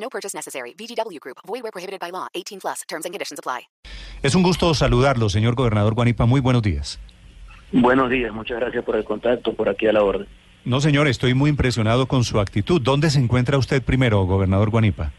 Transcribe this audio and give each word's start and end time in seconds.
No 0.00 0.08
purchase 0.08 0.34
necessary. 0.34 0.74
VGW 0.78 1.18
Group. 1.20 1.38
Void 1.46 1.62
where 1.62 1.72
prohibited 1.72 2.00
by 2.00 2.10
law. 2.10 2.28
18 2.34 2.60
plus. 2.60 2.82
Terms 2.88 3.04
and 3.04 3.12
conditions 3.12 3.38
apply. 3.38 3.68
Es 4.22 4.34
un 4.34 4.42
gusto 4.42 4.74
saludarlo, 4.74 5.28
señor 5.28 5.54
gobernador 5.54 5.94
Guanipa. 5.94 6.26
Muy 6.26 6.40
buenos 6.40 6.62
días. 6.62 6.98
Buenos 7.70 8.08
días, 8.08 8.32
muchas 8.32 8.58
gracias 8.58 8.82
por 8.82 8.96
el 8.96 9.04
contacto, 9.04 9.52
por 9.52 9.68
aquí 9.68 9.86
a 9.86 9.92
la 9.92 10.02
orden. 10.02 10.26
No, 10.64 10.80
señor, 10.80 11.06
estoy 11.06 11.34
muy 11.34 11.50
impresionado 11.50 12.06
con 12.06 12.24
su 12.24 12.40
actitud. 12.40 12.80
¿Dónde 12.80 13.10
se 13.10 13.20
encuentra 13.20 13.58
usted 13.58 13.82
primero, 13.82 14.24
gobernador 14.24 14.70
Guanipa? 14.70 15.12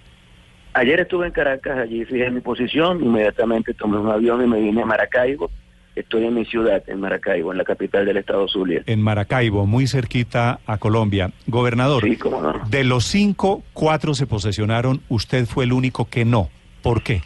Ayer 0.73 0.99
estuve 0.99 1.27
en 1.27 1.31
Caracas, 1.31 1.77
allí 1.77 2.05
fijé 2.05 2.29
mi 2.31 2.41
posición, 2.41 3.03
inmediatamente 3.03 3.73
tomé 3.73 3.97
un 3.97 4.09
avión 4.09 4.43
y 4.43 4.47
me 4.47 4.59
vine 4.59 4.81
a 4.81 4.85
Maracaibo. 4.85 5.49
Estoy 5.99 6.25
en 6.25 6.33
mi 6.33 6.45
ciudad, 6.45 6.81
en 6.87 7.01
Maracaibo, 7.01 7.51
en 7.51 7.57
la 7.57 7.65
capital 7.65 8.05
del 8.05 8.15
estado 8.15 8.47
Zulia. 8.47 8.83
En 8.85 9.01
Maracaibo, 9.01 9.65
muy 9.65 9.85
cerquita 9.85 10.61
a 10.65 10.77
Colombia. 10.77 11.31
Gobernador, 11.45 12.03
Sí, 12.05 12.15
cómo 12.15 12.41
no. 12.41 12.53
de 12.69 12.85
los 12.85 13.03
cinco, 13.03 13.63
cuatro 13.73 14.13
se 14.13 14.25
posesionaron, 14.25 15.01
usted 15.09 15.45
fue 15.45 15.65
el 15.65 15.73
único 15.73 16.05
que 16.09 16.23
no. 16.23 16.49
¿Por 16.81 17.03
qué? 17.03 17.21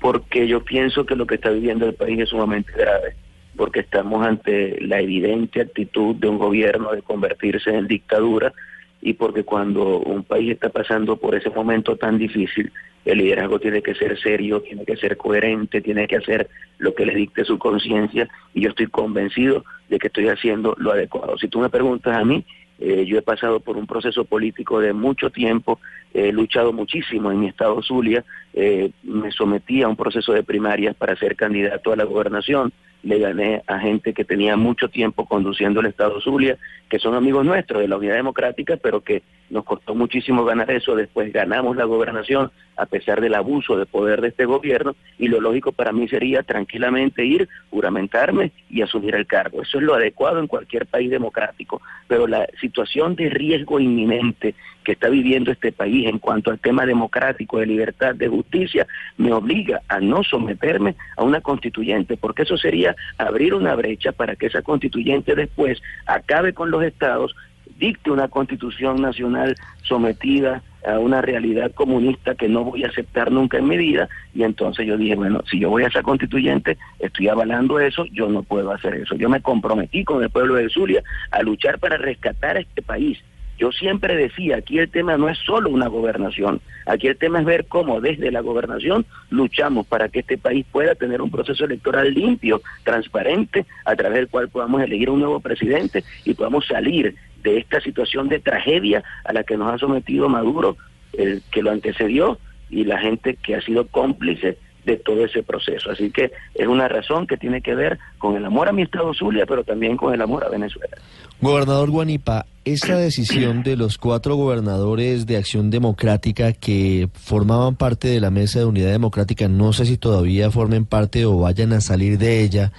Porque 0.00 0.48
yo 0.48 0.64
pienso 0.64 1.06
que 1.06 1.14
lo 1.14 1.26
que 1.26 1.36
está 1.36 1.50
viviendo 1.50 1.86
el 1.86 1.94
país 1.94 2.18
es 2.20 2.28
sumamente 2.28 2.72
grave, 2.72 3.14
porque 3.56 3.80
estamos 3.80 4.26
ante 4.26 4.80
la 4.80 5.00
evidente 5.00 5.60
actitud 5.60 6.16
de 6.16 6.28
un 6.28 6.38
gobierno 6.38 6.92
de 6.92 7.02
convertirse 7.02 7.70
en 7.70 7.86
dictadura 7.86 8.52
y 9.00 9.14
porque 9.14 9.44
cuando 9.44 9.98
un 9.98 10.24
país 10.24 10.52
está 10.52 10.70
pasando 10.70 11.16
por 11.16 11.34
ese 11.34 11.50
momento 11.50 11.96
tan 11.96 12.18
difícil, 12.18 12.72
el 13.04 13.18
liderazgo 13.18 13.58
tiene 13.58 13.82
que 13.82 13.94
ser 13.94 14.18
serio, 14.20 14.60
tiene 14.60 14.84
que 14.84 14.96
ser 14.96 15.16
coherente, 15.16 15.80
tiene 15.80 16.06
que 16.06 16.16
hacer 16.16 16.48
lo 16.78 16.94
que 16.94 17.06
le 17.06 17.14
dicte 17.14 17.44
su 17.44 17.58
conciencia 17.58 18.28
y 18.54 18.62
yo 18.62 18.70
estoy 18.70 18.88
convencido 18.88 19.64
de 19.88 19.98
que 19.98 20.08
estoy 20.08 20.28
haciendo 20.28 20.74
lo 20.78 20.92
adecuado. 20.92 21.38
Si 21.38 21.48
tú 21.48 21.60
me 21.60 21.70
preguntas 21.70 22.16
a 22.16 22.24
mí, 22.24 22.44
eh, 22.80 23.06
yo 23.06 23.18
he 23.18 23.22
pasado 23.22 23.60
por 23.60 23.76
un 23.76 23.86
proceso 23.86 24.24
político 24.24 24.80
de 24.80 24.92
mucho 24.92 25.30
tiempo, 25.30 25.80
he 26.14 26.32
luchado 26.32 26.72
muchísimo 26.72 27.32
en 27.32 27.40
mi 27.40 27.48
estado 27.48 27.82
Zulia, 27.82 28.24
eh, 28.54 28.90
me 29.02 29.32
sometí 29.32 29.82
a 29.82 29.88
un 29.88 29.96
proceso 29.96 30.32
de 30.32 30.42
primarias 30.42 30.94
para 30.94 31.16
ser 31.16 31.34
candidato 31.34 31.92
a 31.92 31.96
la 31.96 32.04
gobernación, 32.04 32.72
le 33.02 33.18
gané 33.18 33.62
a 33.66 33.78
gente 33.78 34.12
que 34.12 34.24
tenía 34.24 34.56
mucho 34.56 34.88
tiempo 34.88 35.26
conduciendo 35.26 35.80
el 35.80 35.86
estado 35.86 36.20
Zulia, 36.20 36.58
que 36.88 36.98
son 36.98 37.14
amigos 37.14 37.44
nuestros 37.44 37.80
de 37.80 37.88
la 37.88 37.96
Unidad 37.96 38.16
Democrática, 38.16 38.76
pero 38.76 39.02
que 39.02 39.22
nos 39.50 39.64
costó 39.64 39.94
muchísimo 39.94 40.44
ganar 40.44 40.70
eso, 40.70 40.94
después 40.94 41.32
ganamos 41.32 41.76
la 41.76 41.84
gobernación 41.84 42.50
a 42.76 42.86
pesar 42.86 43.20
del 43.20 43.34
abuso 43.34 43.76
de 43.76 43.86
poder 43.86 44.20
de 44.20 44.28
este 44.28 44.44
gobierno 44.44 44.94
y 45.18 45.28
lo 45.28 45.40
lógico 45.40 45.72
para 45.72 45.92
mí 45.92 46.06
sería 46.08 46.42
tranquilamente 46.42 47.24
ir, 47.24 47.48
juramentarme 47.70 48.52
y 48.70 48.82
asumir 48.82 49.14
el 49.14 49.26
cargo. 49.26 49.62
Eso 49.62 49.78
es 49.78 49.84
lo 49.84 49.94
adecuado 49.94 50.38
en 50.38 50.46
cualquier 50.46 50.86
país 50.86 51.10
democrático, 51.10 51.82
pero 52.06 52.26
la 52.26 52.46
situación 52.60 53.16
de 53.16 53.30
riesgo 53.30 53.80
inminente 53.80 54.54
que 54.84 54.92
está 54.92 55.08
viviendo 55.10 55.50
este 55.50 55.72
país 55.72 56.06
en 56.06 56.18
cuanto 56.18 56.50
al 56.50 56.60
tema 56.60 56.86
democrático, 56.86 57.58
de 57.58 57.66
libertad, 57.66 58.14
de 58.14 58.28
justicia, 58.28 58.86
me 59.18 59.32
obliga 59.32 59.82
a 59.88 60.00
no 60.00 60.22
someterme 60.22 60.94
a 61.16 61.24
una 61.24 61.42
constituyente, 61.42 62.16
porque 62.16 62.42
eso 62.42 62.56
sería 62.56 62.96
abrir 63.18 63.52
una 63.52 63.74
brecha 63.74 64.12
para 64.12 64.34
que 64.36 64.46
esa 64.46 64.62
constituyente 64.62 65.34
después 65.34 65.82
acabe 66.06 66.54
con 66.54 66.70
los 66.70 66.82
estados, 66.84 67.34
dicte 67.76 68.10
una 68.10 68.28
constitución 68.28 69.00
nacional 69.00 69.56
sometida 69.82 70.62
a 70.86 70.98
una 70.98 71.20
realidad 71.20 71.72
comunista 71.72 72.34
que 72.34 72.48
no 72.48 72.64
voy 72.64 72.84
a 72.84 72.88
aceptar 72.88 73.30
nunca 73.32 73.58
en 73.58 73.68
mi 73.68 73.76
vida 73.76 74.08
y 74.34 74.42
entonces 74.42 74.86
yo 74.86 74.96
dije, 74.96 75.16
bueno, 75.16 75.42
si 75.50 75.58
yo 75.58 75.70
voy 75.70 75.84
a 75.84 75.90
ser 75.90 76.02
constituyente, 76.02 76.78
estoy 76.98 77.28
avalando 77.28 77.80
eso, 77.80 78.04
yo 78.12 78.28
no 78.28 78.42
puedo 78.42 78.70
hacer 78.72 78.94
eso. 78.94 79.14
Yo 79.16 79.28
me 79.28 79.40
comprometí 79.40 80.04
con 80.04 80.22
el 80.22 80.30
pueblo 80.30 80.54
de 80.54 80.68
Zulia 80.68 81.02
a 81.30 81.42
luchar 81.42 81.78
para 81.78 81.96
rescatar 81.96 82.56
este 82.56 82.82
país. 82.82 83.18
Yo 83.58 83.72
siempre 83.72 84.14
decía, 84.14 84.58
aquí 84.58 84.78
el 84.78 84.88
tema 84.88 85.16
no 85.16 85.28
es 85.28 85.36
solo 85.38 85.68
una 85.70 85.88
gobernación, 85.88 86.60
aquí 86.86 87.08
el 87.08 87.16
tema 87.16 87.40
es 87.40 87.44
ver 87.44 87.66
cómo 87.66 88.00
desde 88.00 88.30
la 88.30 88.40
gobernación 88.40 89.04
luchamos 89.30 89.84
para 89.84 90.08
que 90.08 90.20
este 90.20 90.38
país 90.38 90.64
pueda 90.70 90.94
tener 90.94 91.20
un 91.20 91.30
proceso 91.30 91.64
electoral 91.64 92.14
limpio, 92.14 92.62
transparente, 92.84 93.66
a 93.84 93.96
través 93.96 94.18
del 94.18 94.28
cual 94.28 94.48
podamos 94.48 94.80
elegir 94.80 95.10
un 95.10 95.18
nuevo 95.18 95.40
presidente 95.40 96.04
y 96.24 96.34
podamos 96.34 96.68
salir 96.68 97.16
de 97.42 97.58
esta 97.58 97.80
situación 97.80 98.28
de 98.28 98.40
tragedia 98.40 99.02
a 99.24 99.32
la 99.32 99.44
que 99.44 99.56
nos 99.56 99.72
ha 99.72 99.78
sometido 99.78 100.28
Maduro, 100.28 100.76
el 101.12 101.42
que 101.50 101.62
lo 101.62 101.70
antecedió 101.70 102.38
y 102.70 102.84
la 102.84 102.98
gente 102.98 103.36
que 103.36 103.54
ha 103.54 103.60
sido 103.62 103.86
cómplice 103.86 104.58
de 104.84 104.96
todo 104.96 105.24
ese 105.24 105.42
proceso. 105.42 105.90
Así 105.90 106.10
que 106.10 106.32
es 106.54 106.66
una 106.66 106.88
razón 106.88 107.26
que 107.26 107.36
tiene 107.36 107.60
que 107.60 107.74
ver 107.74 107.98
con 108.16 108.36
el 108.36 108.44
amor 108.44 108.68
a 108.68 108.72
mi 108.72 108.82
estado 108.82 109.12
Zulia, 109.12 109.44
pero 109.46 109.62
también 109.62 109.96
con 109.96 110.14
el 110.14 110.22
amor 110.22 110.44
a 110.44 110.48
Venezuela. 110.48 110.96
Gobernador 111.40 111.90
Guanipa, 111.90 112.46
esta 112.64 112.96
decisión 112.96 113.62
de 113.62 113.76
los 113.76 113.98
cuatro 113.98 114.36
gobernadores 114.36 115.26
de 115.26 115.36
Acción 115.36 115.70
Democrática 115.70 116.52
que 116.52 117.08
formaban 117.12 117.76
parte 117.76 118.08
de 118.08 118.20
la 118.20 118.30
Mesa 118.30 118.60
de 118.60 118.64
Unidad 118.64 118.90
Democrática, 118.90 119.46
no 119.46 119.72
sé 119.72 119.84
si 119.84 119.98
todavía 119.98 120.50
formen 120.50 120.86
parte 120.86 121.26
o 121.26 121.38
vayan 121.38 121.74
a 121.74 121.80
salir 121.80 122.18
de 122.18 122.42
ella, 122.42 122.72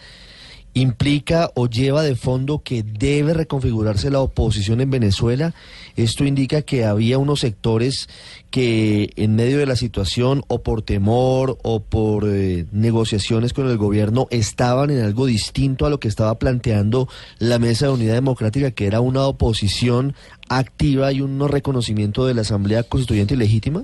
implica 0.80 1.52
o 1.56 1.68
lleva 1.68 2.04
de 2.04 2.16
fondo 2.16 2.62
que 2.64 2.84
debe 2.84 3.34
reconfigurarse 3.34 4.10
la 4.10 4.22
oposición 4.22 4.82
en 4.82 4.90
Venezuela. 4.90 5.54
Esto 5.96 6.26
indica 6.26 6.62
que 6.62 6.86
había 6.86 7.18
unos 7.18 7.42
sectores 7.42 8.08
que 8.50 9.12
en 9.16 9.36
medio 9.36 9.58
de 9.58 9.66
la 9.66 9.76
situación 9.76 10.44
o 10.48 10.62
por 10.64 10.82
temor 10.82 11.58
o 11.64 11.82
por 11.82 12.28
eh, 12.28 12.66
negociaciones 12.72 13.54
con 13.54 13.70
el 13.70 13.78
gobierno 13.78 14.28
estaban 14.32 14.90
en 14.90 15.02
algo 15.02 15.26
distinto 15.26 15.86
a 15.86 15.90
lo 15.90 16.00
que 16.00 16.08
estaba 16.08 16.40
planteando 16.40 17.08
la 17.38 17.60
Mesa 17.60 17.88
de 17.88 17.94
Unidad 17.94 18.16
Democrática, 18.16 18.72
que 18.72 18.88
era 18.88 19.02
una 19.02 19.26
oposición 19.26 20.16
activa 20.48 21.12
y 21.12 21.22
un 21.22 21.38
no 21.38 21.48
reconocimiento 21.48 22.26
de 22.26 22.34
la 22.34 22.42
Asamblea 22.42 22.84
Constituyente 22.84 23.36
legítima. 23.36 23.84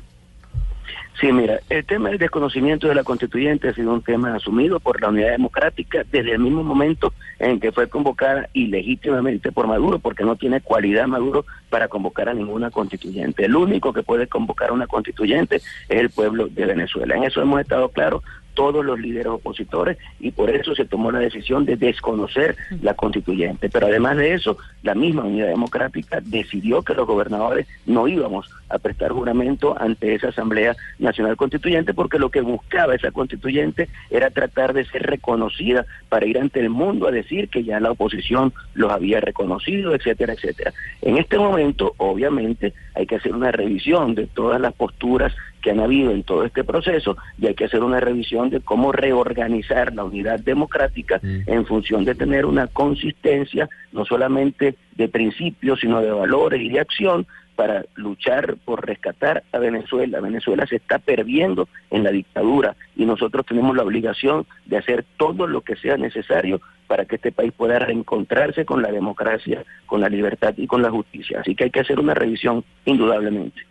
Sí, 1.19 1.31
mira, 1.31 1.59
el 1.69 1.85
tema 1.85 2.09
del 2.09 2.17
desconocimiento 2.17 2.87
de 2.87 2.95
la 2.95 3.03
constituyente 3.03 3.69
ha 3.69 3.73
sido 3.73 3.93
un 3.93 4.01
tema 4.01 4.35
asumido 4.35 4.81
por 4.81 5.01
la 5.01 5.09
Unidad 5.09 5.31
Democrática 5.31 6.03
desde 6.11 6.33
el 6.33 6.39
mismo 6.39 6.61
momento 6.61 7.13
en 7.39 7.59
que 7.59 7.71
fue 7.71 7.87
convocada 7.87 8.49
ilegítimamente 8.51 9.51
por 9.53 9.65
Maduro, 9.65 9.99
porque 9.99 10.25
no 10.25 10.35
tiene 10.35 10.59
cualidad 10.59 11.07
Maduro 11.07 11.45
para 11.69 11.87
convocar 11.87 12.27
a 12.27 12.33
ninguna 12.33 12.69
constituyente. 12.69 13.45
El 13.45 13.55
único 13.55 13.93
que 13.93 14.03
puede 14.03 14.27
convocar 14.27 14.71
a 14.71 14.73
una 14.73 14.87
constituyente 14.87 15.55
es 15.55 15.63
el 15.89 16.09
pueblo 16.09 16.47
de 16.47 16.65
Venezuela. 16.65 17.15
En 17.15 17.23
eso 17.23 17.41
hemos 17.41 17.61
estado 17.61 17.89
claros 17.89 18.21
todos 18.55 18.83
los 18.83 18.99
líderes 18.99 19.27
opositores 19.27 19.97
y 20.19 20.31
por 20.31 20.49
eso 20.49 20.73
se 20.73 20.85
tomó 20.85 21.11
la 21.11 21.19
decisión 21.19 21.65
de 21.65 21.77
desconocer 21.77 22.55
la 22.81 22.95
constituyente. 22.95 23.69
Pero 23.69 23.87
además 23.87 24.17
de 24.17 24.33
eso, 24.33 24.57
la 24.81 24.95
misma 24.95 25.23
Unidad 25.23 25.47
Democrática 25.47 26.21
decidió 26.21 26.81
que 26.81 26.95
los 26.95 27.05
gobernadores 27.05 27.67
no 27.85 28.07
íbamos 28.07 28.49
a 28.69 28.79
prestar 28.79 29.11
juramento 29.11 29.75
ante 29.79 30.15
esa 30.15 30.29
Asamblea 30.29 30.75
Nacional 30.97 31.37
Constituyente 31.37 31.93
porque 31.93 32.17
lo 32.17 32.29
que 32.29 32.41
buscaba 32.41 32.95
esa 32.95 33.11
constituyente 33.11 33.89
era 34.09 34.31
tratar 34.31 34.73
de 34.73 34.85
ser 34.85 35.03
reconocida 35.03 35.85
para 36.09 36.25
ir 36.25 36.39
ante 36.39 36.59
el 36.59 36.69
mundo 36.69 37.07
a 37.07 37.11
decir 37.11 37.49
que 37.49 37.63
ya 37.63 37.79
la 37.79 37.91
oposición 37.91 38.53
los 38.73 38.91
había 38.91 39.19
reconocido, 39.19 39.93
etcétera, 39.93 40.33
etcétera. 40.33 40.73
En 41.01 41.17
este 41.17 41.37
momento, 41.37 41.93
obviamente, 41.97 42.73
hay 42.95 43.05
que 43.05 43.15
hacer 43.15 43.33
una 43.35 43.51
revisión 43.51 44.15
de 44.15 44.27
todas 44.27 44.59
las 44.59 44.73
posturas 44.73 45.33
que 45.65 45.71
han 45.71 45.79
habido 45.79 46.11
en 46.11 46.21
todo 46.21 46.45
este 46.45 46.63
proceso 46.63 47.17
y 47.39 47.47
hay 47.47 47.55
que 47.55 47.65
hacer 47.65 47.81
una 47.81 47.99
revisión 47.99 48.51
de 48.51 48.59
cómo 48.59 48.91
reorganizar 48.91 49.95
la 49.95 50.03
unidad 50.03 50.39
democrática 50.39 51.19
en 51.23 51.65
función 51.65 52.05
de 52.05 52.13
tener 52.13 52.45
una 52.45 52.67
consistencia 52.67 53.67
no 53.91 54.05
solamente 54.05 54.75
de 54.95 55.07
principios, 55.07 55.79
sino 55.79 56.01
de 56.01 56.11
valores 56.11 56.61
y 56.61 56.69
de 56.69 56.81
acción 56.81 57.25
para 57.55 57.83
luchar 57.95 58.57
por 58.63 58.85
rescatar 58.85 59.43
a 59.51 59.57
Venezuela. 59.57 60.21
Venezuela 60.21 60.67
se 60.67 60.75
está 60.75 60.99
perdiendo 60.99 61.67
en 61.89 62.03
la 62.03 62.11
dictadura 62.11 62.75
y 62.95 63.05
nosotros 63.05 63.43
tenemos 63.47 63.75
la 63.75 63.81
obligación 63.81 64.45
de 64.67 64.77
hacer 64.77 65.03
todo 65.17 65.47
lo 65.47 65.61
que 65.61 65.75
sea 65.77 65.97
necesario 65.97 66.61
para 66.85 67.05
que 67.05 67.15
este 67.15 67.31
país 67.31 67.51
pueda 67.57 67.79
reencontrarse 67.79 68.65
con 68.65 68.83
la 68.83 68.91
democracia, 68.91 69.65
con 69.87 69.99
la 69.99 70.09
libertad 70.09 70.53
y 70.57 70.67
con 70.67 70.83
la 70.83 70.91
justicia. 70.91 71.39
Así 71.39 71.55
que 71.55 71.63
hay 71.63 71.71
que 71.71 71.79
hacer 71.79 71.99
una 71.99 72.13
revisión 72.13 72.63
indudablemente. 72.85 73.61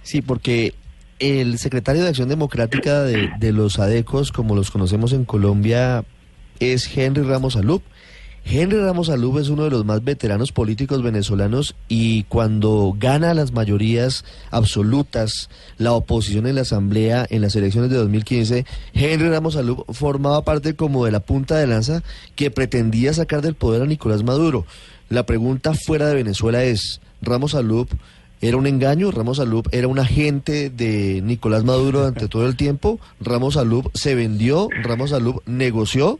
Sí, 0.00 0.22
porque 0.22 0.72
el 1.22 1.58
secretario 1.58 2.02
de 2.02 2.08
Acción 2.08 2.28
Democrática 2.28 3.04
de, 3.04 3.52
los 3.52 3.78
ADECOS, 3.78 4.32
como 4.32 4.56
los 4.56 4.72
conocemos 4.72 5.12
en 5.12 5.24
Colombia, 5.24 6.04
es 6.58 6.90
Henry 6.96 7.22
Ramos 7.22 7.54
Alup. 7.54 7.84
Henry 8.44 8.80
Ramos 8.80 9.08
Alub 9.08 9.38
es 9.38 9.48
uno 9.48 9.62
de 9.62 9.70
los 9.70 9.84
más 9.84 10.02
veteranos 10.02 10.50
políticos 10.50 11.00
venezolanos 11.00 11.76
y 11.86 12.24
cuando 12.24 12.96
gana 12.98 13.34
las 13.34 13.52
mayorías 13.52 14.24
absolutas 14.50 15.48
la 15.78 15.92
oposición 15.92 16.48
en 16.48 16.56
la 16.56 16.62
Asamblea 16.62 17.24
en 17.30 17.40
las 17.40 17.54
elecciones 17.54 17.90
de 17.90 17.98
2015, 17.98 18.66
Henry 18.92 19.28
Ramos 19.28 19.54
Alub 19.54 19.84
formaba 19.94 20.42
parte 20.42 20.74
como 20.74 21.04
de 21.04 21.12
la 21.12 21.20
punta 21.20 21.56
de 21.56 21.68
lanza 21.68 22.02
que 22.34 22.50
pretendía 22.50 23.14
sacar 23.14 23.42
del 23.42 23.54
poder 23.54 23.82
a 23.82 23.86
Nicolás 23.86 24.24
Maduro. 24.24 24.66
La 25.08 25.24
pregunta 25.24 25.72
fuera 25.74 26.08
de 26.08 26.16
Venezuela 26.16 26.64
es, 26.64 27.00
¿Ramos 27.20 27.54
Alub 27.54 27.88
era 28.42 28.56
un 28.56 28.66
engaño? 28.66 29.12
¿Ramos 29.12 29.38
Alub 29.38 29.68
era 29.70 29.86
un 29.86 30.00
agente 30.00 30.68
de 30.68 31.20
Nicolás 31.22 31.64
Maduro 31.64 32.00
durante 32.00 32.26
todo 32.26 32.46
el 32.46 32.56
tiempo? 32.56 32.98
¿Ramos 33.20 33.56
Alub 33.56 33.90
se 33.94 34.16
vendió? 34.16 34.68
¿Ramos 34.82 35.12
Alub 35.12 35.42
negoció? 35.46 36.18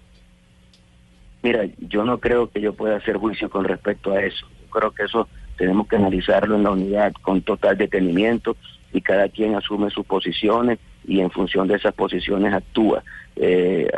Mira, 1.43 1.67
yo 1.81 2.05
no 2.05 2.19
creo 2.19 2.49
que 2.49 2.61
yo 2.61 2.75
pueda 2.75 2.97
hacer 2.97 3.17
juicio 3.17 3.51
con 3.51 3.65
respecto 3.65 4.13
a 4.13 4.23
eso. 4.23 4.47
Yo 4.63 4.71
creo 4.71 4.93
que 4.93 5.03
eso 5.03 5.29
tenemos 5.57 5.89
que 5.89 5.97
analizarlo 5.97 6.55
en 6.55 6.63
la 6.63 6.71
unidad 6.71 7.13
con 7.23 7.43
total 7.43 7.77
detenimiento 7.77 8.57
y 8.93 9.01
cada 9.01 9.29
quien 9.29 9.57
asume 9.57 9.91
sus 9.91 10.07
posiciones 10.07 10.79
y 11.05 11.21
en 11.21 11.31
función 11.31 11.67
de 11.67 11.75
esas 11.75 11.93
posiciones 11.95 12.55
actúa. 12.55 13.03
Eh, 13.35 13.91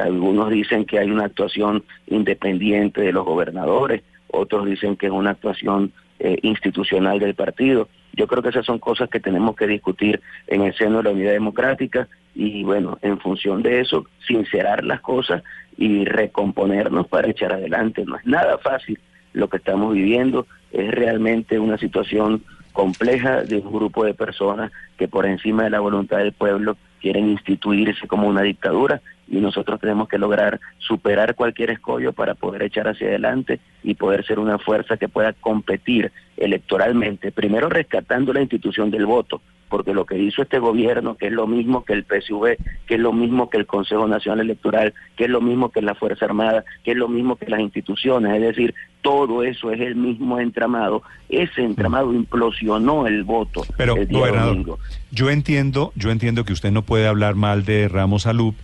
algunos 0.00 0.50
dicen 0.50 0.84
que 0.84 1.00
hay 1.00 1.10
una 1.10 1.24
actuación 1.24 1.82
independiente 2.06 3.00
de 3.00 3.12
los 3.12 3.24
gobernadores, 3.24 4.02
otros 4.28 4.66
dicen 4.66 4.96
que 4.96 5.06
es 5.06 5.12
una 5.12 5.30
actuación 5.30 5.92
eh, 6.24 6.38
institucional 6.42 7.18
del 7.18 7.34
partido. 7.34 7.88
Yo 8.12 8.28
creo 8.28 8.44
que 8.44 8.50
esas 8.50 8.64
son 8.64 8.78
cosas 8.78 9.10
que 9.10 9.18
tenemos 9.18 9.56
que 9.56 9.66
discutir 9.66 10.20
en 10.46 10.62
el 10.62 10.72
seno 10.74 10.98
de 10.98 11.02
la 11.02 11.10
unidad 11.10 11.32
democrática 11.32 12.06
y 12.32 12.62
bueno, 12.62 12.96
en 13.02 13.18
función 13.18 13.60
de 13.60 13.80
eso, 13.80 14.06
sincerar 14.24 14.84
las 14.84 15.00
cosas 15.00 15.42
y 15.76 16.04
recomponernos 16.04 17.08
para 17.08 17.28
echar 17.28 17.52
adelante. 17.52 18.04
No 18.04 18.16
es 18.16 18.24
nada 18.24 18.56
fácil 18.58 19.00
lo 19.32 19.48
que 19.48 19.56
estamos 19.56 19.94
viviendo, 19.94 20.46
es 20.70 20.92
realmente 20.92 21.58
una 21.58 21.76
situación 21.76 22.44
compleja 22.72 23.42
de 23.42 23.56
un 23.56 23.72
grupo 23.72 24.04
de 24.04 24.14
personas 24.14 24.72
que 24.96 25.08
por 25.08 25.26
encima 25.26 25.64
de 25.64 25.70
la 25.70 25.80
voluntad 25.80 26.18
del 26.18 26.32
pueblo 26.32 26.76
quieren 27.00 27.28
instituirse 27.28 28.06
como 28.06 28.28
una 28.28 28.42
dictadura 28.42 29.00
y 29.28 29.36
nosotros 29.36 29.80
tenemos 29.80 30.08
que 30.08 30.18
lograr 30.18 30.60
superar 30.78 31.34
cualquier 31.34 31.70
escollo 31.70 32.12
para 32.12 32.34
poder 32.34 32.62
echar 32.62 32.88
hacia 32.88 33.08
adelante 33.08 33.60
y 33.82 33.94
poder 33.94 34.24
ser 34.24 34.38
una 34.38 34.58
fuerza 34.58 34.96
que 34.96 35.08
pueda 35.08 35.32
competir 35.32 36.12
electoralmente, 36.36 37.32
primero 37.32 37.68
rescatando 37.68 38.32
la 38.32 38.42
institución 38.42 38.90
del 38.90 39.06
voto, 39.06 39.40
porque 39.72 39.94
lo 39.94 40.04
que 40.04 40.18
hizo 40.18 40.42
este 40.42 40.58
gobierno, 40.58 41.16
que 41.16 41.28
es 41.28 41.32
lo 41.32 41.46
mismo 41.46 41.82
que 41.82 41.94
el 41.94 42.04
PSV, 42.04 42.58
que 42.86 42.96
es 42.96 43.00
lo 43.00 43.14
mismo 43.14 43.48
que 43.48 43.56
el 43.56 43.64
Consejo 43.64 44.06
Nacional 44.06 44.40
Electoral, 44.40 44.92
que 45.16 45.24
es 45.24 45.30
lo 45.30 45.40
mismo 45.40 45.70
que 45.70 45.80
la 45.80 45.94
Fuerza 45.94 46.26
Armada, 46.26 46.62
que 46.84 46.90
es 46.90 46.96
lo 46.98 47.08
mismo 47.08 47.36
que 47.36 47.48
las 47.48 47.60
instituciones, 47.60 48.34
es 48.34 48.42
decir, 48.42 48.74
todo 49.00 49.42
eso 49.42 49.70
es 49.70 49.80
el 49.80 49.96
mismo 49.96 50.38
entramado, 50.38 51.02
ese 51.30 51.62
entramado 51.64 52.12
implosionó 52.12 53.06
el 53.06 53.24
voto. 53.24 53.62
Pero, 53.78 53.96
el 53.96 54.08
día 54.08 54.18
gobernador, 54.18 54.50
domingo. 54.50 54.78
yo 55.10 55.30
entiendo, 55.30 55.94
yo 55.96 56.10
entiendo 56.10 56.44
que 56.44 56.52
usted 56.52 56.70
no 56.70 56.82
puede 56.82 57.06
hablar 57.06 57.34
mal 57.34 57.64
de 57.64 57.88
Ramos 57.88 58.26
Alup, 58.26 58.54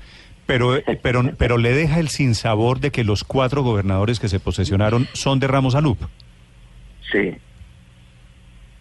pero, 0.44 0.78
pero, 1.00 1.22
pero 1.38 1.56
le 1.56 1.72
deja 1.72 2.00
el 2.00 2.08
sinsabor 2.08 2.80
de 2.80 2.90
que 2.90 3.02
los 3.02 3.24
cuatro 3.24 3.62
gobernadores 3.62 4.20
que 4.20 4.28
se 4.28 4.40
posesionaron 4.40 5.08
son 5.14 5.40
de 5.40 5.46
Ramos 5.46 5.74
Alup. 5.74 6.00
Sí, 7.10 7.34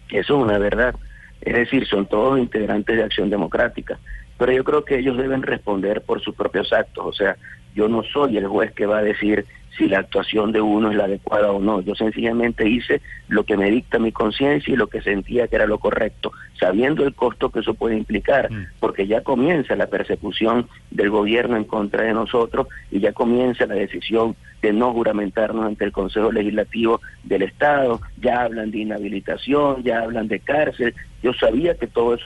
eso 0.09 0.37
es 0.37 0.43
una 0.43 0.57
verdad. 0.57 0.93
Es 1.41 1.53
decir, 1.53 1.87
son 1.87 2.05
todos 2.05 2.39
integrantes 2.39 2.97
de 2.97 3.03
Acción 3.03 3.29
Democrática. 3.29 3.99
Pero 4.37 4.51
yo 4.51 4.63
creo 4.63 4.85
que 4.85 4.99
ellos 4.99 5.17
deben 5.17 5.41
responder 5.41 6.01
por 6.01 6.21
sus 6.21 6.35
propios 6.35 6.71
actos. 6.71 7.05
O 7.05 7.13
sea, 7.13 7.37
yo 7.75 7.87
no 7.87 8.03
soy 8.03 8.37
el 8.37 8.47
juez 8.47 8.71
que 8.73 8.85
va 8.85 8.99
a 8.99 9.03
decir 9.03 9.45
si 9.77 9.87
la 9.87 9.99
actuación 9.99 10.51
de 10.51 10.61
uno 10.61 10.89
es 10.89 10.97
la 10.97 11.05
adecuada 11.05 11.51
o 11.51 11.59
no. 11.59 11.81
Yo 11.81 11.95
sencillamente 11.95 12.67
hice 12.67 13.01
lo 13.27 13.43
que 13.43 13.57
me 13.57 13.69
dicta 13.69 13.99
mi 13.99 14.11
conciencia 14.11 14.73
y 14.73 14.77
lo 14.77 14.87
que 14.87 15.01
sentía 15.01 15.47
que 15.47 15.55
era 15.55 15.67
lo 15.67 15.77
correcto, 15.77 16.31
sabiendo 16.59 17.05
el 17.05 17.13
costo 17.13 17.51
que 17.51 17.59
eso 17.59 17.75
puede 17.75 17.95
implicar, 17.95 18.49
porque 18.79 19.07
ya 19.07 19.21
comienza 19.21 19.75
la 19.75 19.87
persecución 19.87 20.67
del 20.89 21.09
gobierno 21.09 21.57
en 21.57 21.63
contra 21.63 22.03
de 22.03 22.13
nosotros 22.13 22.67
y 22.91 22.99
ya 22.99 23.13
comienza 23.13 23.67
la 23.67 23.75
decisión 23.75 24.35
de 24.61 24.73
no 24.73 24.91
juramentarnos 24.91 25.65
ante 25.65 25.85
el 25.85 25.91
Consejo 25.91 26.31
Legislativo 26.31 26.99
del 27.23 27.43
Estado, 27.43 28.01
ya 28.19 28.41
hablan 28.41 28.71
de 28.71 28.79
inhabilitación, 28.79 29.83
ya 29.83 30.01
hablan 30.01 30.27
de 30.27 30.39
cárcel. 30.39 30.95
Yo 31.27 31.33
sabía 31.33 31.75
que 31.75 31.87
todo 31.87 32.13
eso 32.13 32.25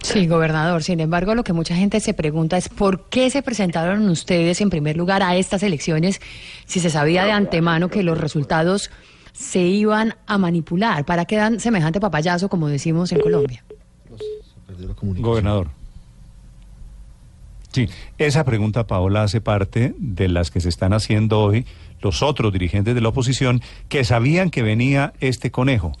Sí, 0.00 0.28
gobernador. 0.28 0.84
Sin 0.84 1.00
embargo, 1.00 1.34
lo 1.34 1.42
que 1.42 1.52
mucha 1.52 1.74
gente 1.74 1.98
se 1.98 2.14
pregunta 2.14 2.56
es 2.56 2.68
por 2.68 3.08
qué 3.08 3.28
se 3.28 3.42
presentaron 3.42 4.08
ustedes 4.08 4.60
en 4.60 4.70
primer 4.70 4.96
lugar 4.96 5.20
a 5.24 5.34
estas 5.34 5.64
elecciones 5.64 6.20
si 6.64 6.78
se 6.78 6.90
sabía 6.90 7.24
de 7.24 7.32
antemano 7.32 7.88
que 7.88 8.04
los 8.04 8.16
resultados 8.16 8.92
se 9.32 9.62
iban 9.62 10.14
a 10.28 10.38
manipular. 10.38 11.04
¿Para 11.04 11.24
qué 11.24 11.34
dan 11.34 11.58
semejante 11.58 11.98
papayazo, 11.98 12.48
como 12.48 12.68
decimos 12.68 13.10
en 13.10 13.18
Colombia? 13.18 13.64
Gobernador. 15.00 15.70
Sí, 17.72 17.88
esa 18.16 18.44
pregunta, 18.44 18.86
Paola, 18.86 19.24
hace 19.24 19.40
parte 19.40 19.92
de 19.98 20.28
las 20.28 20.52
que 20.52 20.60
se 20.60 20.68
están 20.68 20.92
haciendo 20.92 21.40
hoy 21.40 21.66
los 22.00 22.22
otros 22.22 22.52
dirigentes 22.52 22.94
de 22.94 23.00
la 23.00 23.08
oposición 23.08 23.60
que 23.88 24.04
sabían 24.04 24.50
que 24.50 24.62
venía 24.62 25.14
este 25.18 25.50
conejo. 25.50 25.92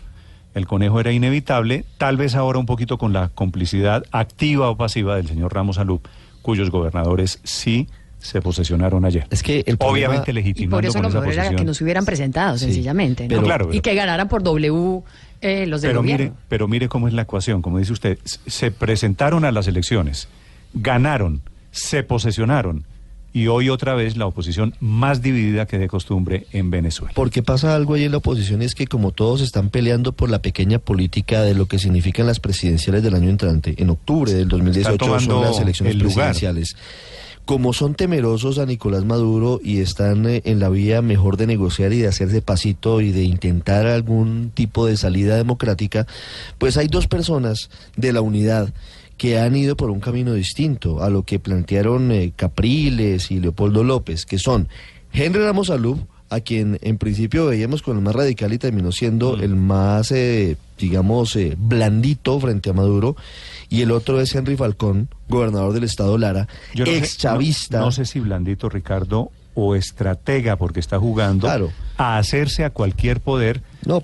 El 0.56 0.66
conejo 0.66 0.98
era 1.00 1.12
inevitable, 1.12 1.84
tal 1.98 2.16
vez 2.16 2.34
ahora 2.34 2.58
un 2.58 2.64
poquito 2.64 2.96
con 2.96 3.12
la 3.12 3.28
complicidad 3.28 4.04
activa 4.10 4.70
o 4.70 4.76
pasiva 4.78 5.16
del 5.16 5.28
señor 5.28 5.52
Ramos 5.52 5.76
Alup, 5.76 6.06
cuyos 6.40 6.70
gobernadores 6.70 7.40
sí 7.44 7.88
se 8.20 8.40
posesionaron 8.40 9.04
ayer. 9.04 9.26
Es 9.30 9.42
que 9.42 9.62
el 9.66 9.76
problema- 9.76 9.90
Obviamente 10.08 10.30
Y 10.30 10.34
legitimando 10.34 10.76
por 10.78 10.84
eso 10.86 10.94
con 10.94 11.02
lo 11.02 11.08
mejor 11.20 11.32
era 11.34 11.54
que 11.54 11.62
nos 11.62 11.78
hubieran 11.82 12.06
presentado, 12.06 12.56
Sí, 12.56 12.64
sencillamente. 12.64 13.24
¿no? 13.24 13.28
pero- 13.28 13.42
Claro, 13.42 13.68
y 13.70 13.80
que 13.80 13.94
ganaran 13.94 14.28
por 14.28 14.42
W 14.42 15.02
eh, 15.42 15.66
los 15.66 15.82
del 15.82 15.90
Pero 15.90 16.00
gobierno. 16.00 16.24
mire, 16.24 16.36
pero 16.48 16.66
mire 16.68 16.88
cómo 16.88 17.06
es 17.06 17.12
la 17.12 17.22
ecuación, 17.22 17.60
como 17.60 17.78
dice 17.78 17.92
usted, 17.92 18.18
se 18.24 18.70
presentaron 18.70 19.44
a 19.44 19.52
las 19.52 19.68
elecciones, 19.68 20.26
ganaron, 20.72 21.42
se 21.70 22.02
posesionaron 22.02 22.84
y 23.36 23.48
hoy 23.48 23.68
otra 23.68 23.94
vez 23.94 24.16
la 24.16 24.24
oposición 24.24 24.74
más 24.80 25.20
dividida 25.20 25.66
que 25.66 25.78
de 25.78 25.88
costumbre 25.88 26.46
en 26.52 26.70
Venezuela. 26.70 27.12
Porque 27.14 27.42
pasa 27.42 27.74
algo 27.74 27.92
ahí 27.92 28.04
en 28.04 28.12
la 28.12 28.16
oposición 28.16 28.62
es 28.62 28.74
que 28.74 28.86
como 28.86 29.12
todos 29.12 29.42
están 29.42 29.68
peleando 29.68 30.12
por 30.12 30.30
la 30.30 30.40
pequeña 30.40 30.78
política 30.78 31.42
de 31.42 31.52
lo 31.52 31.66
que 31.66 31.78
significan 31.78 32.26
las 32.26 32.40
presidenciales 32.40 33.02
del 33.02 33.14
año 33.14 33.28
entrante, 33.28 33.74
en 33.76 33.90
octubre 33.90 34.32
del 34.32 34.48
2018 34.48 35.20
son 35.20 35.42
las 35.42 35.60
elecciones 35.60 35.96
el 35.96 36.00
presidenciales. 36.00 36.76
Como 37.44 37.74
son 37.74 37.94
temerosos 37.94 38.58
a 38.58 38.64
Nicolás 38.64 39.04
Maduro 39.04 39.60
y 39.62 39.80
están 39.80 40.26
eh, 40.26 40.40
en 40.46 40.58
la 40.58 40.70
vía 40.70 41.02
mejor 41.02 41.36
de 41.36 41.46
negociar 41.46 41.92
y 41.92 41.98
de 41.98 42.08
hacerse 42.08 42.40
pasito 42.40 43.02
y 43.02 43.12
de 43.12 43.24
intentar 43.24 43.86
algún 43.86 44.50
tipo 44.54 44.86
de 44.86 44.96
salida 44.96 45.36
democrática, 45.36 46.06
pues 46.56 46.78
hay 46.78 46.88
dos 46.88 47.06
personas 47.06 47.68
de 47.96 48.14
la 48.14 48.22
unidad 48.22 48.72
que 49.16 49.38
han 49.38 49.56
ido 49.56 49.76
por 49.76 49.90
un 49.90 50.00
camino 50.00 50.34
distinto 50.34 51.02
a 51.02 51.10
lo 51.10 51.22
que 51.22 51.38
plantearon 51.38 52.10
eh, 52.12 52.32
Capriles 52.36 53.30
y 53.30 53.40
Leopoldo 53.40 53.82
López, 53.84 54.26
que 54.26 54.38
son 54.38 54.68
Henry 55.12 55.40
Ramos 55.40 55.70
Alub, 55.70 56.06
a 56.28 56.40
quien 56.40 56.78
en 56.82 56.98
principio 56.98 57.46
veíamos 57.46 57.82
con 57.82 57.96
el 57.96 58.02
más 58.02 58.14
radical 58.14 58.52
y 58.52 58.58
terminó 58.58 58.90
siendo 58.92 59.36
el 59.36 59.54
más, 59.54 60.10
eh, 60.10 60.56
digamos, 60.76 61.36
eh, 61.36 61.54
blandito 61.56 62.38
frente 62.40 62.70
a 62.70 62.72
Maduro, 62.72 63.16
y 63.68 63.82
el 63.82 63.90
otro 63.92 64.20
es 64.20 64.34
Henry 64.34 64.56
Falcón, 64.56 65.08
gobernador 65.28 65.72
del 65.72 65.84
estado 65.84 66.18
Lara, 66.18 66.48
Yo 66.74 66.84
no 66.84 66.90
sé- 66.90 66.98
ex 66.98 67.16
chavista. 67.18 67.78
No, 67.78 67.86
no 67.86 67.92
sé 67.92 68.04
si 68.06 68.18
blandito 68.20 68.68
Ricardo 68.68 69.30
o 69.54 69.74
estratega 69.76 70.56
porque 70.56 70.80
está 70.80 70.98
jugando 70.98 71.46
Claro. 71.46 71.70
a 71.96 72.18
hacerse 72.18 72.64
a 72.64 72.70
cualquier 72.70 73.20
poder. 73.20 73.62
No, 73.86 74.02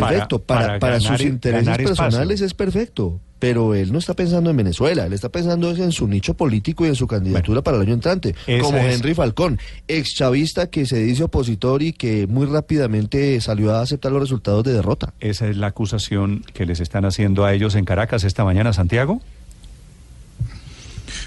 perfecto. 0.00 0.38
Para- 0.42 0.60
Para, 0.60 0.66
para 0.66 0.78
para, 0.80 0.98
ganar 0.98 1.18
sus 1.18 1.26
intereses 1.26 1.76
personales 1.78 2.40
es 2.40 2.54
perfecto. 2.54 3.20
Pero 3.40 3.74
él 3.74 3.92
no 3.92 3.98
está 3.98 4.14
pensando 4.14 4.48
en 4.48 4.56
Venezuela, 4.56 5.04
él 5.04 5.12
está 5.12 5.28
pensando 5.28 5.70
en 5.70 5.92
su 5.92 6.08
nicho 6.08 6.32
político 6.32 6.86
y 6.86 6.88
en 6.88 6.94
su 6.94 7.06
candidatura 7.06 7.60
para 7.60 7.76
el 7.76 7.82
año 7.82 7.92
entrante. 7.92 8.34
Como 8.62 8.78
es- 8.78 8.94
Henry 8.94 9.12
Falcón, 9.12 9.58
ex 9.86 10.14
chavista 10.14 10.68
que 10.70 10.86
se 10.86 10.96
dice 10.98 11.24
opositor 11.24 11.82
y 11.82 11.92
que 11.92 12.26
muy 12.26 12.46
rápidamente 12.46 13.38
salió 13.42 13.74
a 13.74 13.82
aceptar 13.82 14.12
los 14.12 14.22
resultados 14.22 14.64
de 14.64 14.72
derrota. 14.72 15.12
Esa 15.20 15.46
es 15.48 15.58
la 15.58 15.66
acusación 15.66 16.42
que 16.54 16.64
les 16.64 16.80
están 16.80 17.04
haciendo 17.04 17.44
a 17.44 17.52
ellos 17.52 17.74
en 17.74 17.84
Caracas 17.84 18.24
esta 18.24 18.44
mañana, 18.44 18.72
Santiago. 18.72 19.20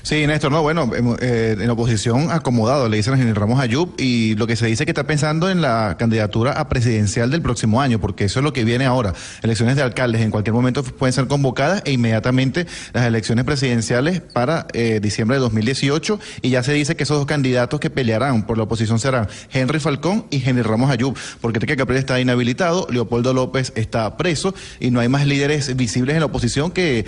Sí, 0.03 0.25
Néstor, 0.27 0.51
no, 0.51 0.61
bueno, 0.61 0.89
eh, 1.19 1.55
en 1.59 1.69
oposición 1.69 2.31
acomodado, 2.31 2.89
le 2.89 2.97
dicen 2.97 3.13
a 3.13 3.17
General 3.17 3.35
Ramos 3.35 3.59
Ayub, 3.59 3.93
y 3.97 4.35
lo 4.35 4.47
que 4.47 4.55
se 4.55 4.65
dice 4.67 4.85
que 4.85 4.91
está 4.91 5.05
pensando 5.05 5.49
en 5.49 5.61
la 5.61 5.95
candidatura 5.97 6.53
a 6.53 6.69
presidencial 6.69 7.31
del 7.31 7.41
próximo 7.41 7.81
año, 7.81 7.99
porque 7.99 8.25
eso 8.25 8.39
es 8.39 8.43
lo 8.43 8.53
que 8.53 8.63
viene 8.63 8.85
ahora. 8.85 9.13
Elecciones 9.41 9.75
de 9.75 9.81
alcaldes 9.81 10.21
en 10.21 10.31
cualquier 10.31 10.53
momento 10.53 10.83
pueden 10.83 11.13
ser 11.13 11.27
convocadas 11.27 11.81
e 11.85 11.91
inmediatamente 11.91 12.67
las 12.93 13.05
elecciones 13.05 13.45
presidenciales 13.45 14.21
para 14.21 14.67
eh, 14.73 14.99
diciembre 15.01 15.37
de 15.37 15.41
2018, 15.41 16.19
y 16.41 16.49
ya 16.49 16.63
se 16.63 16.73
dice 16.73 16.95
que 16.95 17.03
esos 17.03 17.17
dos 17.17 17.25
candidatos 17.25 17.79
que 17.79 17.89
pelearán 17.89 18.45
por 18.45 18.57
la 18.57 18.63
oposición 18.63 18.99
serán 18.99 19.27
Henry 19.51 19.79
Falcón 19.79 20.25
y 20.29 20.39
General 20.39 20.69
Ramos 20.69 20.91
Ayub, 20.91 21.17
porque 21.41 21.57
Enrique 21.57 21.77
Capriles 21.77 22.01
está 22.01 22.19
inhabilitado, 22.19 22.87
Leopoldo 22.89 23.33
López 23.33 23.73
está 23.75 24.17
preso, 24.17 24.53
y 24.79 24.91
no 24.91 24.99
hay 24.99 25.09
más 25.09 25.25
líderes 25.25 25.75
visibles 25.75 26.15
en 26.15 26.21
la 26.21 26.27
oposición 26.27 26.71
que 26.71 27.05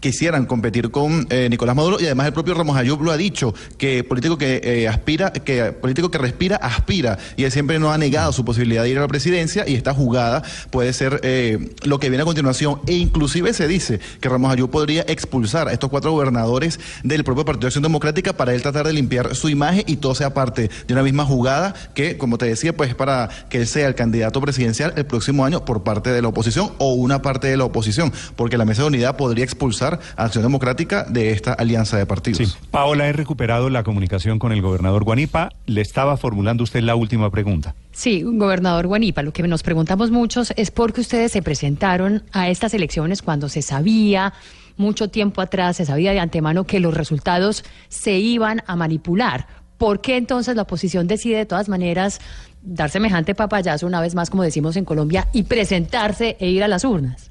quisieran 0.00 0.46
competir 0.46 0.90
con 0.90 1.26
eh, 1.30 1.48
Nicolás 1.50 1.76
Maduro, 1.76 1.98
y 2.00 2.06
además 2.06 2.19
el 2.26 2.32
propio 2.32 2.54
Ramos 2.54 2.76
Ayub 2.76 3.02
lo 3.02 3.12
ha 3.12 3.16
dicho, 3.16 3.54
que 3.78 4.04
político 4.04 4.38
que 4.38 4.60
eh, 4.62 4.88
aspira, 4.88 5.32
que 5.32 5.72
político 5.72 6.10
que 6.10 6.18
respira, 6.18 6.56
aspira, 6.56 7.18
y 7.36 7.44
él 7.44 7.52
siempre 7.52 7.78
no 7.78 7.92
ha 7.92 7.98
negado 7.98 8.32
su 8.32 8.44
posibilidad 8.44 8.82
de 8.82 8.90
ir 8.90 8.98
a 8.98 9.02
la 9.02 9.08
presidencia, 9.08 9.68
y 9.68 9.74
esta 9.74 9.94
jugada 9.94 10.42
puede 10.70 10.92
ser 10.92 11.20
eh, 11.22 11.74
lo 11.82 11.98
que 11.98 12.08
viene 12.08 12.22
a 12.22 12.26
continuación, 12.26 12.80
e 12.86 12.94
inclusive 12.94 13.52
se 13.52 13.68
dice 13.68 14.00
que 14.20 14.28
Ramos 14.28 14.52
Ayub 14.52 14.70
podría 14.70 15.02
expulsar 15.08 15.68
a 15.68 15.72
estos 15.72 15.90
cuatro 15.90 16.12
gobernadores 16.12 16.80
del 17.02 17.24
propio 17.24 17.44
Partido 17.44 17.62
de 17.62 17.66
Acción 17.68 17.82
Democrática 17.82 18.32
para 18.32 18.54
él 18.54 18.62
tratar 18.62 18.86
de 18.86 18.92
limpiar 18.92 19.34
su 19.34 19.48
imagen 19.48 19.84
y 19.86 19.96
todo 19.96 20.14
sea 20.14 20.34
parte 20.34 20.70
de 20.86 20.94
una 20.94 21.02
misma 21.02 21.24
jugada 21.24 21.74
que, 21.94 22.16
como 22.16 22.38
te 22.38 22.46
decía, 22.46 22.76
pues 22.76 22.94
para 22.94 23.28
que 23.48 23.58
él 23.58 23.66
sea 23.66 23.86
el 23.86 23.94
candidato 23.94 24.40
presidencial 24.40 24.92
el 24.96 25.06
próximo 25.06 25.44
año 25.44 25.64
por 25.64 25.82
parte 25.82 26.10
de 26.10 26.22
la 26.22 26.28
oposición 26.28 26.72
o 26.78 26.94
una 26.94 27.22
parte 27.22 27.48
de 27.48 27.56
la 27.56 27.64
oposición, 27.64 28.12
porque 28.36 28.58
la 28.58 28.64
mesa 28.64 28.82
de 28.82 28.88
unidad 28.88 29.16
podría 29.16 29.44
expulsar 29.44 30.00
a 30.16 30.24
Acción 30.24 30.42
Democrática 30.42 31.04
de 31.08 31.32
esta 31.32 31.52
alianza 31.52 31.96
de 31.96 32.06
partidos. 32.10 32.38
Sí. 32.38 32.58
Paola, 32.70 33.06
he 33.06 33.12
recuperado 33.12 33.70
la 33.70 33.84
comunicación 33.84 34.38
con 34.38 34.50
el 34.52 34.60
gobernador 34.60 35.04
Guanipa. 35.04 35.50
Le 35.66 35.80
estaba 35.80 36.16
formulando 36.16 36.64
usted 36.64 36.80
la 36.80 36.96
última 36.96 37.30
pregunta. 37.30 37.74
Sí, 37.92 38.22
gobernador 38.22 38.88
Guanipa, 38.88 39.22
lo 39.22 39.32
que 39.32 39.42
nos 39.44 39.62
preguntamos 39.62 40.10
muchos 40.10 40.52
es 40.56 40.70
por 40.70 40.92
qué 40.92 41.02
ustedes 41.02 41.30
se 41.32 41.40
presentaron 41.40 42.24
a 42.32 42.48
estas 42.48 42.74
elecciones 42.74 43.22
cuando 43.22 43.48
se 43.48 43.62
sabía 43.62 44.32
mucho 44.76 45.08
tiempo 45.08 45.40
atrás, 45.40 45.76
se 45.76 45.84
sabía 45.84 46.12
de 46.12 46.18
antemano 46.18 46.64
que 46.64 46.80
los 46.80 46.94
resultados 46.94 47.64
se 47.88 48.18
iban 48.18 48.62
a 48.66 48.74
manipular. 48.74 49.46
¿Por 49.78 50.00
qué 50.00 50.16
entonces 50.16 50.56
la 50.56 50.62
oposición 50.62 51.06
decide 51.06 51.38
de 51.38 51.46
todas 51.46 51.68
maneras 51.68 52.20
dar 52.62 52.90
semejante 52.90 53.34
papayazo 53.34 53.86
una 53.86 54.00
vez 54.00 54.14
más, 54.14 54.30
como 54.30 54.42
decimos 54.42 54.76
en 54.76 54.84
Colombia, 54.84 55.28
y 55.32 55.44
presentarse 55.44 56.36
e 56.40 56.48
ir 56.48 56.64
a 56.64 56.68
las 56.68 56.84
urnas? 56.84 57.30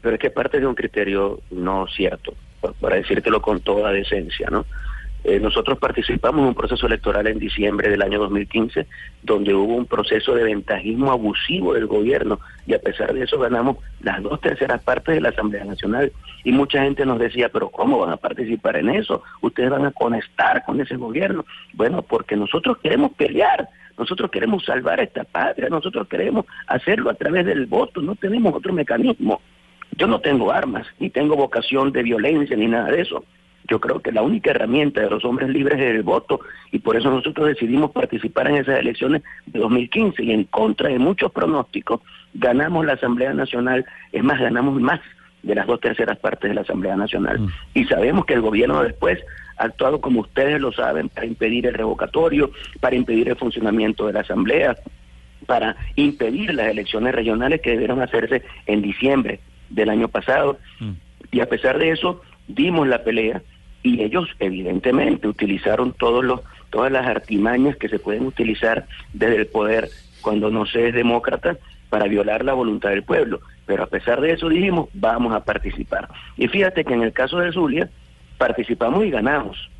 Pero 0.00 0.16
es 0.16 0.20
que 0.20 0.30
parte 0.30 0.58
de 0.58 0.66
un 0.66 0.74
criterio 0.74 1.40
no 1.50 1.86
cierto, 1.94 2.34
para 2.80 2.96
decírtelo 2.96 3.42
con 3.42 3.60
toda 3.60 3.92
decencia, 3.92 4.48
¿no? 4.50 4.64
Eh, 5.24 5.38
nosotros 5.38 5.78
participamos 5.78 6.40
en 6.40 6.48
un 6.48 6.54
proceso 6.54 6.86
electoral 6.86 7.28
en 7.28 7.38
diciembre 7.38 7.88
del 7.88 8.02
año 8.02 8.18
2015, 8.18 8.88
donde 9.22 9.54
hubo 9.54 9.76
un 9.76 9.86
proceso 9.86 10.34
de 10.34 10.42
ventajismo 10.42 11.12
abusivo 11.12 11.74
del 11.74 11.86
gobierno 11.86 12.40
y 12.66 12.74
a 12.74 12.80
pesar 12.80 13.14
de 13.14 13.22
eso 13.22 13.38
ganamos 13.38 13.76
las 14.00 14.20
dos 14.20 14.40
terceras 14.40 14.82
partes 14.82 15.14
de 15.14 15.20
la 15.20 15.28
Asamblea 15.28 15.64
Nacional. 15.64 16.12
Y 16.42 16.50
mucha 16.50 16.82
gente 16.82 17.06
nos 17.06 17.20
decía, 17.20 17.50
pero 17.50 17.70
¿cómo 17.70 18.00
van 18.00 18.10
a 18.10 18.16
participar 18.16 18.76
en 18.76 18.90
eso? 18.90 19.22
Ustedes 19.42 19.70
van 19.70 19.86
a 19.86 19.92
conectar 19.92 20.64
con 20.64 20.80
ese 20.80 20.96
gobierno. 20.96 21.44
Bueno, 21.74 22.02
porque 22.02 22.34
nosotros 22.34 22.78
queremos 22.78 23.12
pelear, 23.12 23.68
nosotros 23.96 24.28
queremos 24.28 24.64
salvar 24.64 24.98
a 24.98 25.04
esta 25.04 25.22
patria, 25.22 25.68
nosotros 25.68 26.08
queremos 26.08 26.46
hacerlo 26.66 27.10
a 27.10 27.14
través 27.14 27.46
del 27.46 27.66
voto, 27.66 28.02
no 28.02 28.16
tenemos 28.16 28.52
otro 28.54 28.72
mecanismo. 28.72 29.40
Yo 29.96 30.06
no 30.06 30.20
tengo 30.20 30.52
armas, 30.52 30.86
ni 30.98 31.10
tengo 31.10 31.36
vocación 31.36 31.92
de 31.92 32.02
violencia, 32.02 32.56
ni 32.56 32.66
nada 32.66 32.90
de 32.90 33.02
eso. 33.02 33.24
Yo 33.68 33.80
creo 33.80 34.00
que 34.00 34.10
la 34.10 34.22
única 34.22 34.50
herramienta 34.50 35.00
de 35.00 35.10
los 35.10 35.24
hombres 35.24 35.48
libres 35.48 35.78
es 35.78 35.94
el 35.94 36.02
voto 36.02 36.40
y 36.72 36.80
por 36.80 36.96
eso 36.96 37.10
nosotros 37.10 37.46
decidimos 37.46 37.92
participar 37.92 38.48
en 38.48 38.56
esas 38.56 38.80
elecciones 38.80 39.22
de 39.46 39.60
2015 39.60 40.22
y 40.24 40.32
en 40.32 40.44
contra 40.44 40.88
de 40.88 40.98
muchos 40.98 41.30
pronósticos 41.30 42.00
ganamos 42.34 42.84
la 42.84 42.94
Asamblea 42.94 43.32
Nacional, 43.34 43.84
es 44.10 44.24
más, 44.24 44.40
ganamos 44.40 44.80
más 44.80 45.00
de 45.42 45.54
las 45.54 45.66
dos 45.66 45.80
terceras 45.80 46.18
partes 46.18 46.50
de 46.50 46.54
la 46.54 46.62
Asamblea 46.62 46.96
Nacional. 46.96 47.40
Mm. 47.40 47.48
Y 47.74 47.84
sabemos 47.84 48.24
que 48.26 48.34
el 48.34 48.40
gobierno 48.40 48.82
después 48.82 49.20
ha 49.58 49.64
actuado 49.64 50.00
como 50.00 50.20
ustedes 50.20 50.60
lo 50.60 50.72
saben 50.72 51.08
para 51.08 51.26
impedir 51.26 51.66
el 51.66 51.74
revocatorio, 51.74 52.50
para 52.80 52.96
impedir 52.96 53.28
el 53.28 53.36
funcionamiento 53.36 54.06
de 54.06 54.14
la 54.14 54.20
Asamblea, 54.20 54.76
para 55.46 55.76
impedir 55.96 56.54
las 56.54 56.68
elecciones 56.68 57.14
regionales 57.14 57.60
que 57.60 57.70
debieron 57.70 58.00
hacerse 58.00 58.42
en 58.66 58.82
diciembre 58.82 59.40
del 59.74 59.90
año 59.90 60.08
pasado. 60.08 60.58
Mm. 60.80 60.92
Y 61.30 61.40
a 61.40 61.48
pesar 61.48 61.78
de 61.78 61.90
eso, 61.90 62.22
dimos 62.48 62.86
la 62.88 63.02
pelea 63.04 63.42
y 63.82 64.02
ellos 64.02 64.28
evidentemente 64.38 65.26
utilizaron 65.26 65.92
todos 65.92 66.24
los 66.24 66.40
todas 66.70 66.90
las 66.90 67.06
artimañas 67.06 67.76
que 67.76 67.90
se 67.90 67.98
pueden 67.98 68.24
utilizar 68.24 68.86
desde 69.12 69.36
el 69.36 69.46
poder 69.46 69.90
cuando 70.22 70.50
no 70.50 70.64
se 70.64 70.88
es 70.88 70.94
demócrata 70.94 71.58
para 71.90 72.06
violar 72.06 72.44
la 72.44 72.54
voluntad 72.54 72.88
del 72.88 73.02
pueblo. 73.02 73.40
Pero 73.66 73.82
a 73.82 73.86
pesar 73.86 74.22
de 74.22 74.32
eso 74.32 74.48
dijimos, 74.48 74.88
vamos 74.94 75.34
a 75.34 75.44
participar. 75.44 76.08
Y 76.38 76.48
fíjate 76.48 76.84
que 76.84 76.94
en 76.94 77.02
el 77.02 77.12
caso 77.12 77.38
de 77.38 77.52
Zulia, 77.52 77.90
participamos 78.38 79.04
y 79.04 79.10
ganamos. 79.10 79.70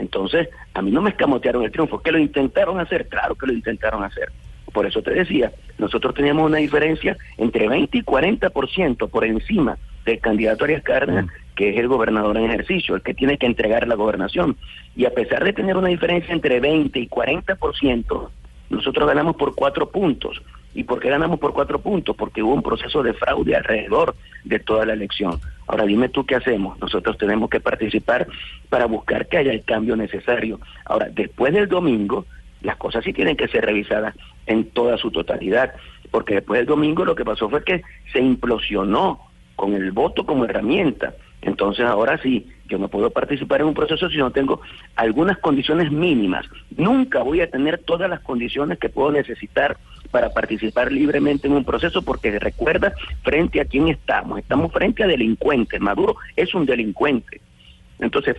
Entonces, 0.00 0.48
a 0.74 0.82
mí 0.82 0.90
no 0.90 1.02
me 1.02 1.10
escamotearon 1.10 1.62
el 1.62 1.70
triunfo. 1.70 2.02
¿Que 2.02 2.10
lo 2.10 2.18
intentaron 2.18 2.80
hacer? 2.80 3.06
Claro 3.08 3.36
que 3.36 3.46
lo 3.46 3.52
intentaron 3.52 4.02
hacer. 4.02 4.32
Por 4.70 4.86
eso 4.86 5.02
te 5.02 5.12
decía, 5.12 5.52
nosotros 5.78 6.14
teníamos 6.14 6.46
una 6.46 6.58
diferencia 6.58 7.16
entre 7.38 7.68
20 7.68 7.98
y 7.98 8.02
40% 8.02 9.08
por 9.08 9.24
encima 9.24 9.78
del 10.04 10.18
candidato 10.20 10.64
Arias 10.64 10.82
Cárdenas, 10.82 11.26
mm. 11.26 11.54
que 11.54 11.70
es 11.70 11.78
el 11.78 11.88
gobernador 11.88 12.36
en 12.36 12.44
ejercicio, 12.44 12.94
el 12.94 13.02
que 13.02 13.14
tiene 13.14 13.38
que 13.38 13.46
entregar 13.46 13.86
la 13.86 13.94
gobernación. 13.94 14.56
Y 14.96 15.04
a 15.04 15.10
pesar 15.10 15.44
de 15.44 15.52
tener 15.52 15.76
una 15.76 15.88
diferencia 15.88 16.32
entre 16.32 16.60
20 16.60 16.98
y 16.98 17.08
40%, 17.08 18.28
nosotros 18.70 19.08
ganamos 19.08 19.36
por 19.36 19.54
cuatro 19.54 19.90
puntos. 19.90 20.40
¿Y 20.72 20.84
por 20.84 21.00
qué 21.00 21.10
ganamos 21.10 21.40
por 21.40 21.52
cuatro 21.52 21.80
puntos? 21.80 22.14
Porque 22.16 22.42
hubo 22.42 22.54
un 22.54 22.62
proceso 22.62 23.02
de 23.02 23.12
fraude 23.12 23.56
alrededor 23.56 24.14
de 24.44 24.60
toda 24.60 24.86
la 24.86 24.92
elección. 24.92 25.40
Ahora 25.66 25.84
dime 25.84 26.08
tú 26.08 26.24
qué 26.24 26.36
hacemos. 26.36 26.78
Nosotros 26.78 27.18
tenemos 27.18 27.50
que 27.50 27.58
participar 27.58 28.28
para 28.68 28.86
buscar 28.86 29.26
que 29.26 29.38
haya 29.38 29.52
el 29.52 29.64
cambio 29.64 29.96
necesario. 29.96 30.60
Ahora, 30.84 31.08
después 31.10 31.52
del 31.52 31.68
domingo, 31.68 32.24
las 32.62 32.76
cosas 32.76 33.04
sí 33.04 33.12
tienen 33.12 33.36
que 33.36 33.48
ser 33.48 33.64
revisadas 33.64 34.14
en 34.46 34.70
toda 34.70 34.96
su 34.96 35.10
totalidad, 35.10 35.74
porque 36.10 36.34
después 36.34 36.58
del 36.58 36.66
domingo 36.66 37.04
lo 37.04 37.14
que 37.14 37.24
pasó 37.24 37.48
fue 37.48 37.64
que 37.64 37.82
se 38.12 38.20
implosionó 38.20 39.20
con 39.56 39.74
el 39.74 39.92
voto 39.92 40.24
como 40.24 40.44
herramienta. 40.44 41.14
Entonces 41.42 41.86
ahora 41.86 42.18
sí, 42.18 42.48
yo 42.68 42.78
no 42.78 42.88
puedo 42.88 43.10
participar 43.10 43.60
en 43.60 43.68
un 43.68 43.74
proceso 43.74 44.10
si 44.10 44.18
no 44.18 44.30
tengo 44.30 44.60
algunas 44.96 45.38
condiciones 45.38 45.90
mínimas. 45.90 46.46
Nunca 46.76 47.22
voy 47.22 47.40
a 47.40 47.50
tener 47.50 47.78
todas 47.78 48.10
las 48.10 48.20
condiciones 48.20 48.78
que 48.78 48.88
puedo 48.88 49.10
necesitar 49.10 49.78
para 50.10 50.30
participar 50.30 50.92
libremente 50.92 51.46
en 51.46 51.54
un 51.54 51.64
proceso 51.64 52.02
porque 52.02 52.38
recuerda 52.38 52.92
frente 53.22 53.60
a 53.60 53.64
quién 53.64 53.88
estamos. 53.88 54.38
Estamos 54.38 54.72
frente 54.72 55.02
a 55.04 55.06
delincuentes. 55.06 55.80
Maduro 55.80 56.16
es 56.36 56.54
un 56.54 56.66
delincuente. 56.66 57.40
Entonces, 58.00 58.36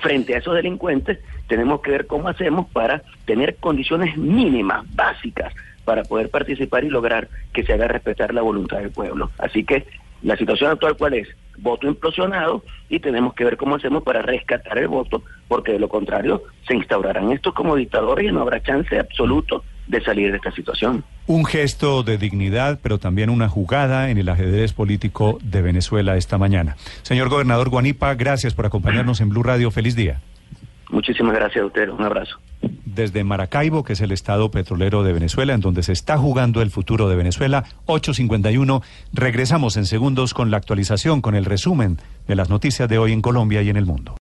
frente 0.00 0.34
a 0.34 0.38
esos 0.38 0.54
delincuentes, 0.54 1.18
tenemos 1.46 1.80
que 1.80 1.90
ver 1.90 2.06
cómo 2.06 2.28
hacemos 2.28 2.66
para 2.68 3.02
tener 3.24 3.56
condiciones 3.56 4.16
mínimas, 4.16 4.84
básicas, 4.94 5.52
para 5.84 6.04
poder 6.04 6.30
participar 6.30 6.84
y 6.84 6.90
lograr 6.90 7.28
que 7.52 7.64
se 7.64 7.72
haga 7.72 7.88
respetar 7.88 8.34
la 8.34 8.42
voluntad 8.42 8.78
del 8.78 8.90
pueblo. 8.90 9.30
Así 9.38 9.64
que 9.64 9.86
la 10.22 10.36
situación 10.36 10.72
actual, 10.72 10.96
¿cuál 10.96 11.14
es? 11.14 11.28
Voto 11.58 11.88
implosionado 11.88 12.62
y 12.88 13.00
tenemos 13.00 13.34
que 13.34 13.44
ver 13.44 13.56
cómo 13.56 13.76
hacemos 13.76 14.02
para 14.02 14.22
rescatar 14.22 14.78
el 14.78 14.88
voto, 14.88 15.22
porque 15.48 15.72
de 15.72 15.78
lo 15.78 15.88
contrario 15.88 16.42
se 16.66 16.74
instaurarán 16.74 17.32
estos 17.32 17.54
como 17.54 17.74
dictadores 17.74 18.28
y 18.28 18.32
no 18.32 18.42
habrá 18.42 18.62
chance 18.62 18.98
absoluto 18.98 19.64
de 19.88 20.00
salir 20.02 20.30
de 20.30 20.36
esta 20.36 20.52
situación. 20.52 21.04
Un 21.26 21.44
gesto 21.44 22.02
de 22.02 22.18
dignidad, 22.18 22.78
pero 22.82 22.98
también 22.98 23.30
una 23.30 23.48
jugada 23.48 24.10
en 24.10 24.18
el 24.18 24.28
ajedrez 24.28 24.72
político 24.72 25.38
de 25.42 25.62
Venezuela 25.62 26.16
esta 26.16 26.38
mañana. 26.38 26.76
Señor 27.02 27.28
gobernador 27.28 27.68
Guanipa, 27.68 28.14
gracias 28.14 28.54
por 28.54 28.66
acompañarnos 28.66 29.20
en 29.20 29.30
Blue 29.30 29.42
Radio. 29.42 29.70
Feliz 29.70 29.96
día. 29.96 30.20
Muchísimas 30.90 31.34
gracias 31.34 31.62
a 31.62 31.66
usted. 31.66 31.88
Un 31.90 32.02
abrazo 32.02 32.38
desde 32.98 33.22
Maracaibo, 33.22 33.84
que 33.84 33.92
es 33.92 34.00
el 34.00 34.10
estado 34.10 34.50
petrolero 34.50 35.04
de 35.04 35.12
Venezuela, 35.12 35.54
en 35.54 35.60
donde 35.60 35.84
se 35.84 35.92
está 35.92 36.18
jugando 36.18 36.62
el 36.62 36.70
futuro 36.70 37.08
de 37.08 37.14
Venezuela. 37.14 37.64
8.51. 37.86 38.82
Regresamos 39.12 39.76
en 39.76 39.86
segundos 39.86 40.34
con 40.34 40.50
la 40.50 40.56
actualización, 40.56 41.20
con 41.20 41.36
el 41.36 41.44
resumen 41.44 41.98
de 42.26 42.34
las 42.34 42.50
noticias 42.50 42.88
de 42.88 42.98
hoy 42.98 43.12
en 43.12 43.22
Colombia 43.22 43.62
y 43.62 43.70
en 43.70 43.76
el 43.76 43.86
mundo. 43.86 44.16